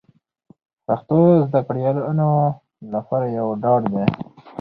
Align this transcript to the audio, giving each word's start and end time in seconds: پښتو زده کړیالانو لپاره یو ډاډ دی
پښتو 0.85 1.17
زده 1.49 1.59
کړیالانو 1.67 2.29
لپاره 2.93 3.25
یو 3.37 3.47
ډاډ 3.63 3.81
دی 3.93 4.05